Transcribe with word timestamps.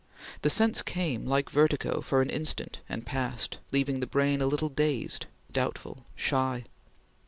The 0.41 0.49
sense 0.49 0.81
came, 0.81 1.27
like 1.27 1.51
vertigo, 1.51 2.01
for 2.01 2.23
an 2.23 2.31
instant, 2.31 2.79
and 2.89 3.05
passed, 3.05 3.59
leaving 3.71 3.99
the 3.99 4.07
brain 4.07 4.41
a 4.41 4.47
little 4.47 4.69
dazed, 4.69 5.27
doubtful, 5.51 6.05
shy. 6.15 6.63